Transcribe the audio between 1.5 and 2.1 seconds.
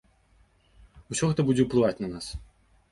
будзе уплываць